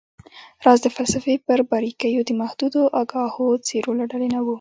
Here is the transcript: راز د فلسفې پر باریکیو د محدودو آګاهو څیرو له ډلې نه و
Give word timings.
راز 0.65 0.79
د 0.83 0.87
فلسفې 0.95 1.35
پر 1.45 1.59
باریکیو 1.69 2.21
د 2.29 2.31
محدودو 2.41 2.81
آګاهو 3.01 3.47
څیرو 3.65 3.91
له 3.99 4.05
ډلې 4.11 4.27
نه 4.35 4.39
و 4.41 4.47